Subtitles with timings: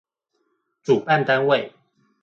[0.81, 1.73] 主辦單位